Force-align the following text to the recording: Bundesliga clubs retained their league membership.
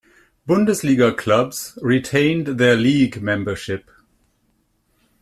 Bundesliga 0.49 1.15
clubs 1.15 1.77
retained 1.83 2.47
their 2.57 2.75
league 2.75 3.21
membership. 3.21 3.87